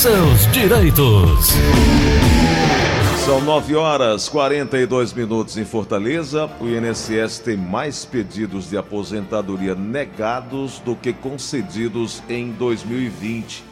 [0.00, 1.50] seus direitos.
[3.22, 6.48] São 9 horas 42 minutos em Fortaleza.
[6.58, 13.62] O INSS tem mais pedidos de aposentadoria negados do que concedidos em 2020.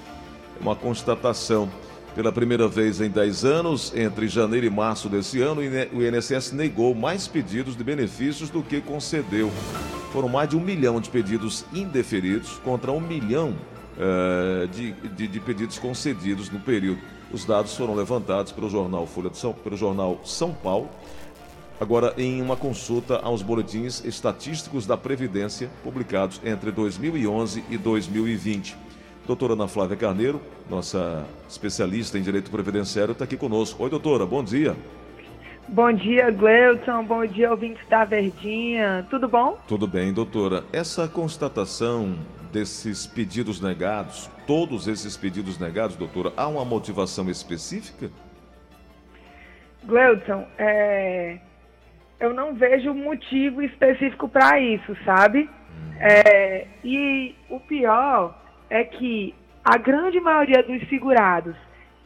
[0.60, 1.66] É uma constatação.
[2.14, 6.94] Pela primeira vez em 10 anos, entre janeiro e março desse ano, o INSS negou
[6.94, 9.50] mais pedidos de benefícios do que concedeu.
[10.12, 13.54] Foram mais de um milhão de pedidos indeferidos contra um milhão
[13.98, 17.00] uh, de, de, de, pedidos concedidos no período.
[17.32, 20.88] Os dados foram levantados pelo jornal Folha de São, pelo jornal São Paulo,
[21.80, 28.76] agora em uma consulta aos boletins estatísticos da Previdência publicados entre 2011 e 2020.
[29.26, 33.82] Doutora Ana Flávia Carneiro, nossa especialista em direito previdenciário, está aqui conosco.
[33.82, 34.74] Oi, doutora, bom dia.
[35.68, 37.04] Bom dia, Gleuton.
[37.04, 39.06] Bom dia, ouvintes da Verdinha.
[39.10, 39.58] Tudo bom?
[39.68, 40.64] Tudo bem, doutora.
[40.72, 42.16] Essa constatação
[42.52, 48.10] desses pedidos negados, todos esses pedidos negados, doutora, há uma motivação específica?
[49.84, 51.38] Gleuton, é...
[52.18, 55.48] eu não vejo motivo específico para isso, sabe?
[55.48, 55.92] Hum.
[56.00, 56.66] É...
[56.84, 58.36] E o pior
[58.70, 61.54] é que a grande maioria dos segurados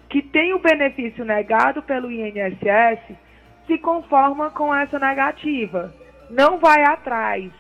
[0.09, 3.17] que tem o benefício negado pelo INSS
[3.67, 5.95] se conforma com essa negativa.
[6.29, 7.51] Não vai atrás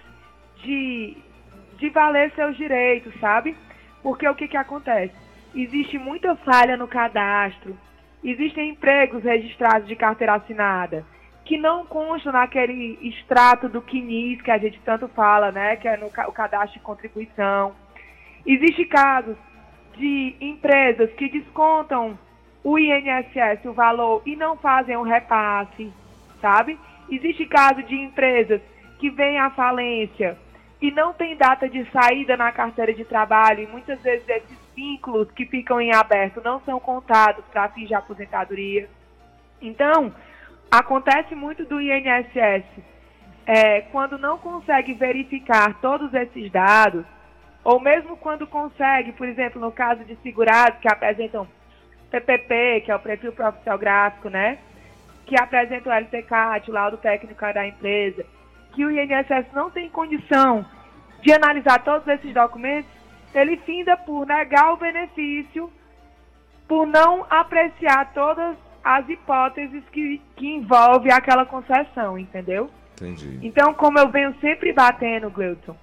[0.62, 1.17] de,
[1.83, 3.56] de valer seus direitos, sabe?
[4.05, 5.12] Porque o que, que acontece?
[5.52, 7.77] Existe muita falha no cadastro,
[8.22, 11.05] existem empregos registrados de carteira assinada
[11.44, 15.74] que não constam naquele extrato do CNIS que a gente tanto fala, né?
[15.74, 17.74] Que é no o cadastro de contribuição.
[18.46, 19.36] Existem casos
[19.96, 22.17] de empresas que descontam
[22.62, 25.92] o INSS, o valor, e não fazem o repasse,
[26.41, 26.78] sabe?
[27.11, 28.61] Existe caso de empresas
[29.00, 30.39] que vêm à falência
[30.83, 35.30] e não tem data de saída na carteira de trabalho, e muitas vezes esses vínculos
[35.30, 38.91] que ficam em aberto não são contados para fins de aposentadoria.
[39.61, 40.12] Então,
[40.69, 42.64] acontece muito do INSS,
[43.47, 47.05] é, quando não consegue verificar todos esses dados,
[47.62, 51.46] ou mesmo quando consegue, por exemplo, no caso de segurados que apresentam
[52.11, 54.58] PPP, que é o perfil profissional gráfico, né?
[55.27, 58.27] Que apresentam o LTCAT, o laudo técnico da empresa,
[58.72, 60.64] que o INSS não tem condição
[61.22, 62.90] de analisar todos esses documentos,
[63.34, 65.72] ele finda por negar o benefício,
[66.66, 72.70] por não apreciar todas as hipóteses que, que envolve aquela concessão, entendeu?
[72.94, 73.38] Entendi.
[73.42, 75.77] Então, como eu venho sempre batendo, Gleuton,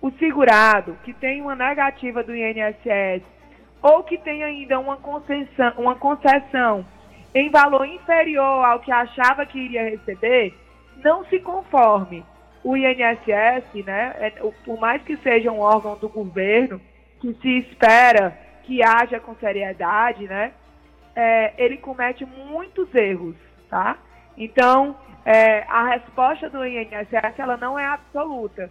[0.00, 3.22] o segurado que tem uma negativa do INSS
[3.82, 6.84] ou que tem ainda uma concessão, uma concessão
[7.34, 10.54] em valor inferior ao que achava que iria receber,
[11.02, 12.24] não se conforme.
[12.64, 14.30] O INSS, né, é,
[14.64, 16.80] por mais que seja um órgão do governo,
[17.20, 20.52] que se espera que haja com seriedade, né,
[21.14, 23.36] é, ele comete muitos erros,
[23.70, 23.96] tá?
[24.36, 28.70] Então, é, a resposta do INSS ela não é absoluta.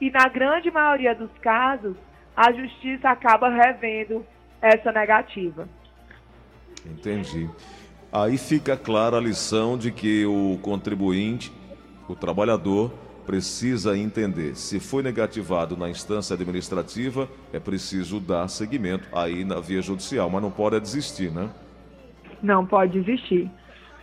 [0.00, 1.96] E na grande maioria dos casos,
[2.36, 4.26] a justiça acaba revendo
[4.60, 5.68] essa negativa.
[6.84, 7.48] Entendi.
[8.12, 11.52] Aí fica clara a lição de que o contribuinte,
[12.08, 12.90] o trabalhador,
[13.26, 14.56] precisa entender.
[14.56, 20.40] Se foi negativado na instância administrativa, é preciso dar seguimento aí na via judicial, mas
[20.40, 21.50] não pode desistir, né?
[22.40, 23.50] Não pode desistir.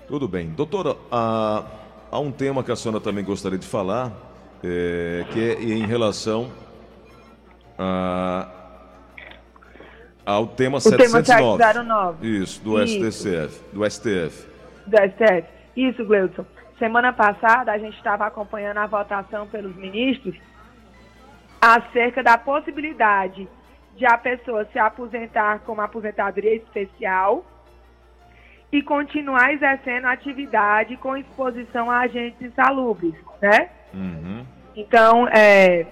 [0.08, 0.50] Tudo bem.
[0.50, 1.64] Doutora, há,
[2.12, 4.12] há um tema que a senhora também gostaria de falar,
[4.62, 6.52] é, que é em relação
[7.78, 8.48] a,
[10.26, 11.26] ao tema o 709.
[11.26, 12.28] Tema 709.
[12.28, 13.12] Isso, do Isso.
[13.12, 14.48] STCF, do STF.
[14.86, 15.48] Do STF.
[15.76, 16.46] Isso, Gleudson.
[16.80, 20.36] Semana passada a gente estava acompanhando a votação pelos ministros
[21.62, 23.48] acerca da possibilidade
[23.96, 27.46] de a pessoa se aposentar com uma aposentadoria especial
[28.72, 33.70] e continuar exercendo atividade com exposição a agentes insalubres, né?
[33.94, 34.44] Uhum.
[34.76, 35.86] Então, é,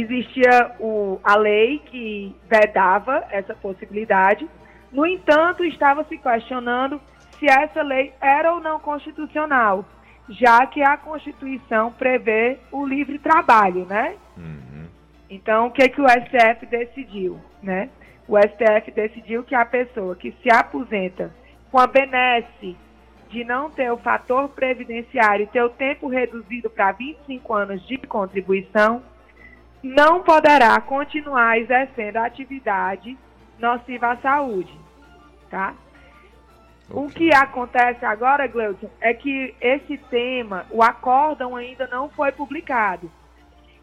[0.00, 4.48] existia o, a lei que vedava essa possibilidade.
[4.92, 7.00] No entanto, estava se questionando
[7.38, 9.84] se essa lei era ou não constitucional,
[10.28, 14.16] já que a Constituição prevê o livre trabalho, né?
[14.36, 14.86] Uhum.
[15.28, 17.88] Então, o que, que o STF decidiu, né?
[18.26, 21.32] O STF decidiu que a pessoa que se aposenta
[21.70, 22.76] com a benesse
[23.28, 27.98] de não ter o fator previdenciário e ter o tempo reduzido para 25 anos de
[27.98, 29.02] contribuição,
[29.84, 33.18] não poderá continuar exercendo a atividade
[33.58, 34.72] nociva à saúde,
[35.50, 35.74] tá?
[36.88, 37.02] Okay.
[37.02, 43.10] O que acontece agora, Gleuton, é que esse tema, o acórdão ainda não foi publicado.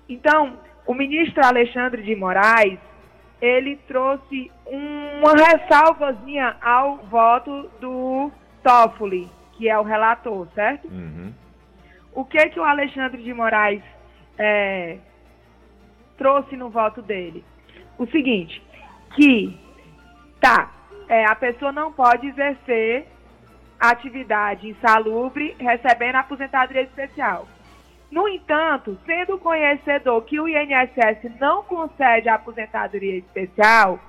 [0.10, 0.58] Então,
[0.88, 2.80] o ministro Alexandre de Moraes,
[3.40, 8.32] ele trouxe uma ressalvazinha ao voto do
[8.64, 10.88] Toffoli, que é o relator, certo?
[10.88, 11.32] Uhum.
[12.14, 13.84] O que que o Alexandre de Moraes
[14.38, 14.98] é,
[16.22, 17.44] trouxe no voto dele?
[17.98, 18.62] O seguinte,
[19.16, 19.58] que
[20.40, 20.72] tá,
[21.10, 23.08] é, a pessoa não pode exercer
[23.80, 27.48] atividade insalubre recebendo aposentadoria especial.
[28.12, 34.00] No entanto, sendo conhecedor que o INSS não concede aposentadoria especial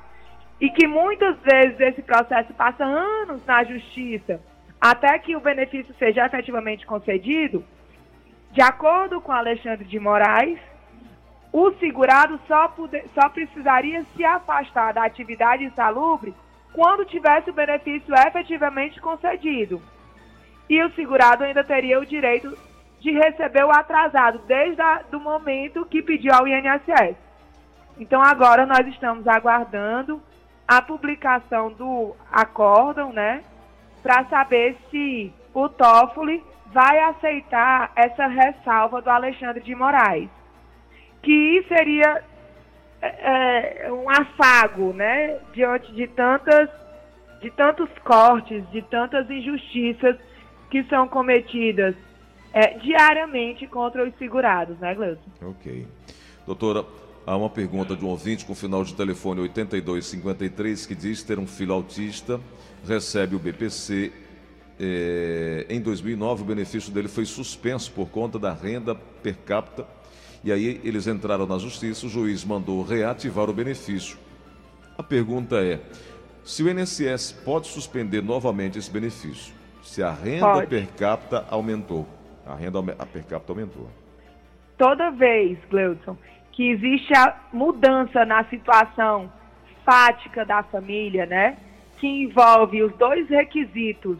[0.60, 4.38] e que muitas vezes esse processo passa anos na justiça
[4.78, 7.64] até que o benefício seja efetivamente concedido,
[8.50, 10.58] de acordo com Alexandre de Moraes,
[11.52, 12.74] o segurado só,
[13.14, 16.34] só precisaria se afastar da atividade insalubre
[16.72, 19.82] quando tivesse o benefício efetivamente concedido.
[20.68, 22.56] E o segurado ainda teria o direito
[23.00, 24.80] de receber o atrasado desde
[25.12, 27.16] o momento que pediu ao INSS.
[27.98, 30.22] Então agora nós estamos aguardando
[30.66, 33.42] a publicação do acórdão, né,
[34.02, 40.30] para saber se o Toffoli vai aceitar essa ressalva do Alexandre de Moraes,
[41.22, 42.22] que seria
[43.00, 46.68] é, é um afago, né, diante de tantas,
[47.40, 50.16] de tantos cortes, de tantas injustiças
[50.70, 51.94] que são cometidas
[52.52, 55.20] é, diariamente contra os segurados, né, Gleuson?
[55.42, 55.86] Ok.
[56.46, 56.84] Doutora,
[57.26, 61.46] há uma pergunta de um ouvinte com final de telefone 8253 que diz ter um
[61.46, 62.40] filho autista,
[62.86, 64.12] recebe o BPC.
[64.78, 69.86] É, em 2009, o benefício dele foi suspenso por conta da renda per capita.
[70.44, 74.18] E aí eles entraram na justiça, o juiz mandou reativar o benefício.
[74.98, 75.80] A pergunta é:
[76.44, 80.66] se o INSS pode suspender novamente esse benefício, se a renda pode.
[80.66, 82.06] per capita aumentou?
[82.44, 83.88] A renda a per capita aumentou.
[84.76, 86.16] Toda vez, Gleudson,
[86.50, 89.32] que existe a mudança na situação
[89.84, 91.56] fática da família, né?
[91.98, 94.18] Que envolve os dois requisitos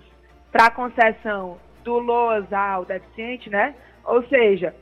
[0.53, 3.75] para a concessão do LOAS ao deficiente, né?
[4.05, 4.75] Ou seja,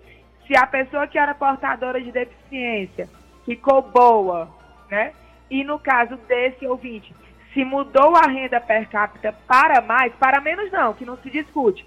[0.51, 3.09] se a pessoa que era portadora de deficiência
[3.45, 4.49] ficou boa,
[4.91, 5.13] né?
[5.49, 7.15] E no caso desse ouvinte,
[7.55, 11.87] se mudou a renda per capita para mais, para menos não, que não se discute,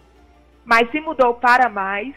[0.64, 2.16] mas se mudou para mais,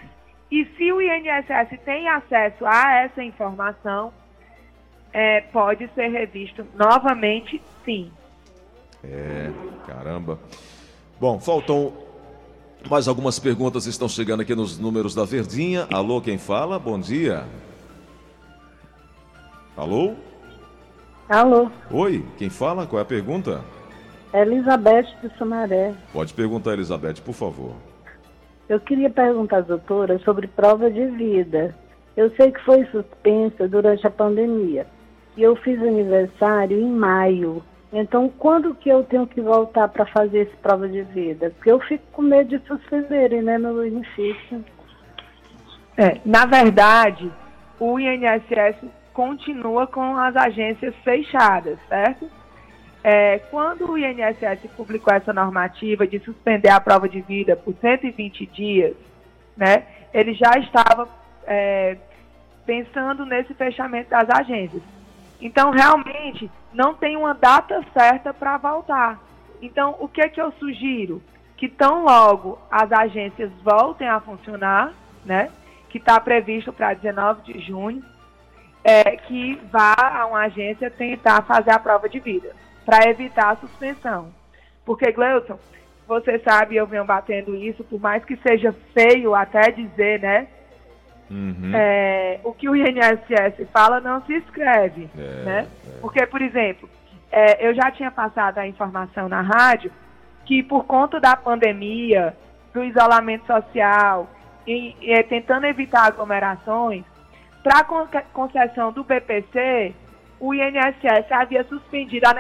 [0.49, 4.13] e se o INSS tem acesso a essa informação,
[5.13, 8.13] é, pode ser revisto novamente, sim.
[9.03, 9.51] É,
[9.85, 10.39] caramba.
[11.19, 12.06] Bom, faltam
[12.89, 15.87] mais algumas perguntas estão chegando aqui nos números da Verdinha.
[15.93, 16.79] Alô, quem fala?
[16.79, 17.45] Bom dia.
[19.77, 20.15] Alô?
[21.29, 21.71] Alô.
[21.91, 22.87] Oi, quem fala?
[22.87, 23.61] Qual é a pergunta?
[24.33, 25.95] Elizabeth de Sumaré.
[26.13, 27.75] Pode perguntar, Elizabeth, por favor.
[28.69, 31.75] Eu queria perguntar doutora sobre prova de vida.
[32.17, 34.87] Eu sei que foi suspensa durante a pandemia.
[35.37, 37.63] E eu fiz aniversário em maio.
[37.99, 41.49] Então, quando que eu tenho que voltar para fazer essa prova de vida?
[41.49, 44.63] Porque eu fico com medo de suspenderem, né, meu benefício.
[45.97, 47.33] É, na verdade,
[47.81, 52.31] o INSS continua com as agências fechadas, certo?
[53.03, 58.45] É, quando o INSS publicou essa normativa de suspender a prova de vida por 120
[58.45, 58.95] dias,
[59.57, 61.09] né, ele já estava
[61.47, 61.97] é,
[62.67, 64.83] pensando nesse fechamento das agências.
[65.41, 69.19] Então, realmente, não tem uma data certa para voltar.
[69.63, 71.23] Então, o que, é que eu sugiro?
[71.57, 74.93] Que tão logo as agências voltem a funcionar,
[75.25, 75.51] né,
[75.89, 78.05] que está previsto para 19 de junho,
[78.85, 82.55] é, que vá a uma agência tentar fazer a prova de vida
[82.85, 84.29] para evitar a suspensão.
[84.85, 85.59] Porque, Gleuton,
[86.07, 90.47] você sabe, eu venho batendo isso, por mais que seja feio até dizer, né?
[91.31, 91.73] Uhum.
[91.75, 95.67] É, o que o INSS fala não se escreve, é, né?
[95.87, 95.99] É.
[96.01, 96.89] Porque, por exemplo,
[97.31, 99.91] é, eu já tinha passado a informação na rádio
[100.45, 102.37] que por conta da pandemia,
[102.73, 104.31] do isolamento social
[104.67, 107.05] e, e tentando evitar aglomerações,
[107.63, 109.93] para a concessão do BPC,
[110.39, 112.35] o INSS havia suspendido a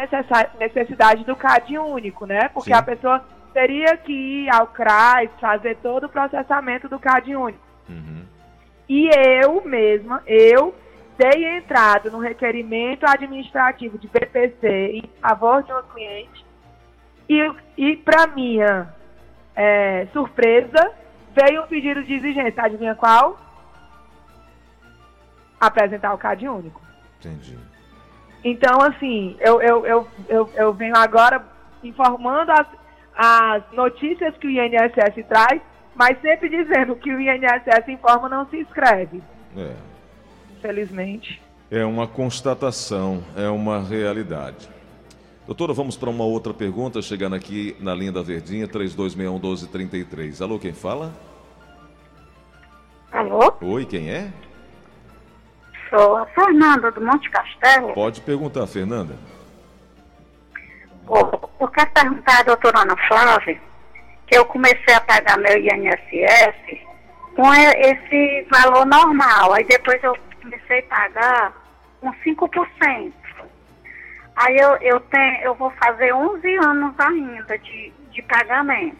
[0.59, 2.49] necessidade do CAD único, né?
[2.49, 2.78] Porque Sim.
[2.78, 7.59] a pessoa teria que ir ao CRAS, fazer todo o processamento do CAD único.
[7.88, 8.23] Uhum.
[8.88, 10.75] E eu mesma, eu
[11.19, 16.47] dei entrada no requerimento administrativo de BPC em favor de uma cliente
[17.28, 18.95] e, e para minha
[19.55, 20.93] é, surpresa,
[21.35, 22.62] veio um pedido de exigência.
[22.62, 23.38] Adivinha qual?
[25.61, 26.81] Apresentar o CAD único.
[27.19, 27.59] Entendi.
[28.45, 31.45] Então, assim, eu, eu, eu, eu, eu venho agora
[31.83, 32.66] informando as,
[33.16, 35.61] as notícias que o INSS traz,
[35.97, 39.23] mas sempre dizendo que o INSS informa não se escreve.
[39.57, 39.75] É.
[40.59, 41.43] Infelizmente.
[41.71, 44.69] É uma constatação, é uma realidade.
[45.47, 50.43] Doutora, vamos para uma outra pergunta, chegando aqui na linha da Verdinha, 3261-1233.
[50.43, 51.12] Alô, quem fala?
[53.11, 53.53] Alô?
[53.62, 54.31] Oi, quem é?
[55.88, 57.95] Sou a Fernanda do Monte Castelo.
[57.95, 59.15] Pode perguntar, Fernanda.
[61.07, 61.19] Ô,
[61.61, 63.61] Eu quero perguntar à doutora Ana Flávia
[64.26, 66.80] que eu comecei a pagar meu INSS
[67.35, 69.52] com esse valor normal.
[69.52, 71.52] Aí depois eu comecei a pagar
[72.00, 73.12] com 5%.
[74.37, 78.97] Aí eu, eu, tenho, eu vou fazer 11 anos ainda de, de pagamento.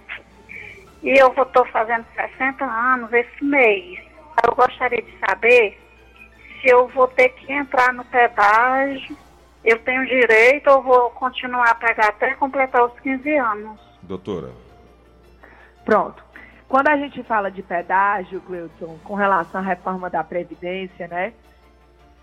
[1.03, 3.99] E eu estou fazendo 60 anos esse mês.
[4.47, 5.79] Eu gostaria de saber
[6.61, 9.17] se eu vou ter que entrar no pedágio,
[9.65, 13.81] eu tenho direito ou vou continuar a pagar até completar os 15 anos.
[14.03, 14.66] Doutora.
[15.87, 16.23] Pronto.
[16.69, 21.33] Quando a gente fala de pedágio, Gleuton, com relação à reforma da Previdência, né?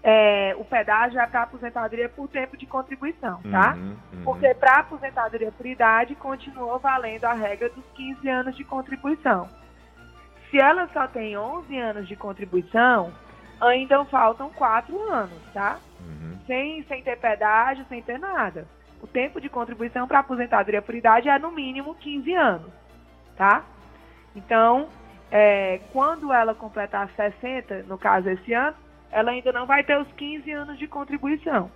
[0.04, 3.74] é, o pedágio é para aposentadoria por tempo de contribuição, tá?
[3.74, 4.24] Uhum, uhum.
[4.26, 9.48] Porque para aposentadoria por idade continuou valendo a regra dos 15 anos de contribuição.
[10.52, 13.14] Se ela só tem 11 anos de contribuição,
[13.62, 15.80] ainda faltam 4 anos, tá?
[16.02, 16.38] Uhum.
[16.46, 18.68] Sem, sem ter pedágio, sem ter nada.
[19.02, 22.72] O tempo de contribuição para aposentadoria por idade é no mínimo 15 anos,
[23.36, 23.64] tá?
[24.36, 24.88] Então,
[25.32, 28.76] é, quando ela completar 60, no caso esse ano,
[29.12, 31.70] ela ainda não vai ter os 15 anos de contribuição.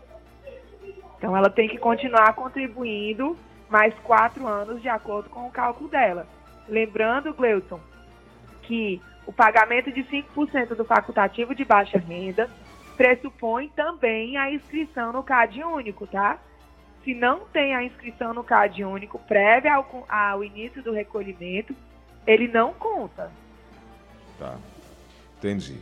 [1.18, 3.38] Então, ela tem que continuar contribuindo
[3.70, 6.28] mais 4 anos de acordo com o cálculo dela.
[6.68, 7.80] Lembrando, Gleuton,
[8.64, 12.50] que o pagamento de 5% do facultativo de baixa renda
[12.96, 16.40] pressupõe também a inscrição no CAD único, tá?
[17.08, 21.74] Se não tem a inscrição no CAD único prévia ao, ao início do recolhimento,
[22.28, 23.32] ele não conta.
[24.38, 24.56] Tá.
[25.38, 25.78] Entendi.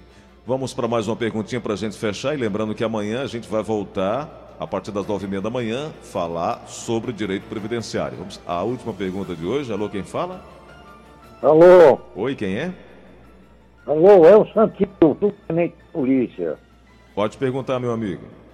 [0.46, 2.36] Vamos para mais uma perguntinha para a gente fechar.
[2.36, 5.50] E lembrando que amanhã a gente vai voltar, a partir das nove e meia da
[5.50, 8.20] manhã, falar sobre direito previdenciário.
[8.20, 9.74] Vamos à última pergunta de hoje.
[9.74, 10.46] Alô, quem fala?
[11.42, 12.72] Alô, Oi, quem é?
[13.88, 16.56] alô, é o Santinho, do Tenente de Polícia.
[17.16, 18.45] Pode perguntar, meu amigo.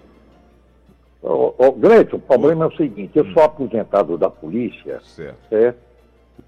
[1.21, 5.37] Ô, ô, Gleito, o problema é o seguinte, eu sou aposentado da polícia, Certo.
[5.49, 5.79] certo?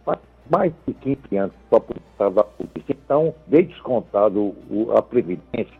[0.03, 5.01] Faz mais de 15 anos que sou aposentado da polícia, então veio descontado o- a
[5.01, 5.77] Previdência,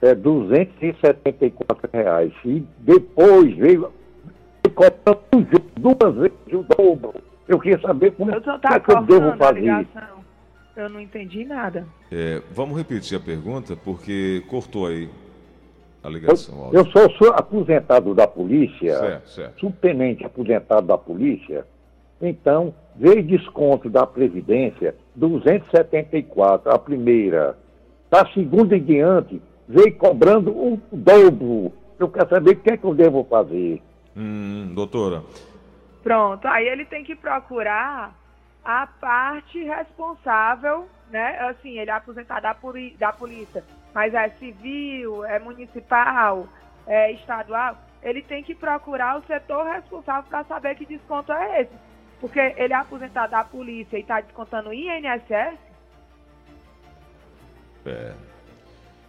[0.00, 2.32] é 274 reais.
[2.44, 3.92] E depois veio
[4.74, 7.14] cobrando duas vezes o dobro.
[7.48, 9.88] Eu queria saber como Eu só é tá que eu devo cortando a fazer.
[10.76, 11.84] Eu não entendi nada.
[12.12, 15.08] É, vamos repetir a pergunta, porque cortou aí
[16.02, 16.54] a ligação.
[16.54, 16.92] o Eu áudio.
[16.92, 19.60] sou, sou aposentado da polícia, Certo, certo.
[19.60, 21.66] subtenente aposentado da polícia,
[22.20, 27.56] então veio desconto da Previdência 274, a primeira.
[28.10, 31.72] Da segunda em diante, veio cobrando o dobro.
[31.98, 33.80] Eu quero saber o que é que eu devo fazer.
[34.16, 35.22] Hum, doutora.
[36.02, 38.14] Pronto, aí ele tem que procurar
[38.64, 41.38] a parte responsável, né?
[41.48, 43.62] Assim, ele é aposentado da, poli- da polícia,
[43.94, 46.46] mas é civil, é municipal,
[46.86, 47.76] é estadual.
[48.02, 51.72] Ele tem que procurar o setor responsável para saber que desconto é esse.
[52.20, 55.58] Porque ele é aposentado da polícia e está descontando INSS,
[57.86, 58.12] É.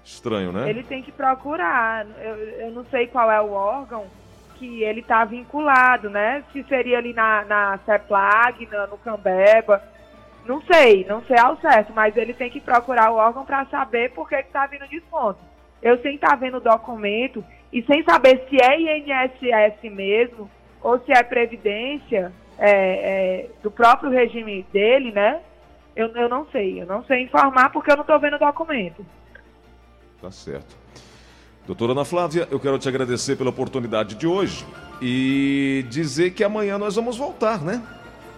[0.03, 0.69] Estranho, né?
[0.69, 2.05] ele tem que procurar.
[2.19, 4.07] Eu, eu não sei qual é o órgão
[4.55, 6.43] que ele está vinculado, né?
[6.51, 9.81] Se seria ali na, na CEPLAG, na- no Cambeba.
[10.45, 14.11] Não sei, não sei ao certo, mas ele tem que procurar o órgão para saber
[14.11, 15.39] por que está vindo desconto.
[15.81, 20.49] Eu sem estar vendo o documento e sem saber se é INSS mesmo
[20.81, 25.39] ou se é Previdência é, é, do próprio regime dele, né?
[25.95, 29.05] Eu, eu não sei, eu não sei informar porque eu não estou vendo o documento.
[30.21, 30.75] Tá certo.
[31.65, 34.65] Doutora Ana Flávia, eu quero te agradecer pela oportunidade de hoje
[35.01, 37.81] e dizer que amanhã nós vamos voltar, né?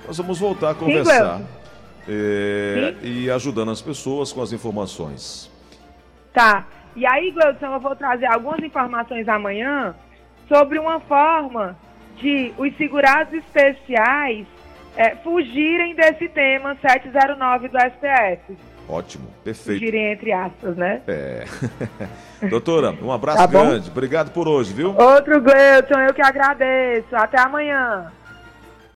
[0.06, 1.63] Nós vamos voltar a conversar Gleuton.
[2.08, 5.52] É, e ajudando as pessoas com as informações.
[6.34, 6.66] Tá.
[6.96, 9.96] E aí, Gleudson, eu vou trazer algumas informações amanhã
[10.48, 11.76] sobre uma forma
[12.18, 14.46] de os segurados especiais
[14.96, 18.58] é, fugirem desse tema 709 do STF.
[18.88, 19.80] Ótimo, perfeito.
[19.80, 21.02] Fugirem entre aspas, né?
[21.08, 21.46] É.
[22.50, 23.90] Doutora, um abraço Tá grande.
[23.90, 24.94] Obrigado por hoje, viu?
[24.96, 27.16] Outro Gleudson, eu que agradeço.
[27.16, 28.12] Até amanhã.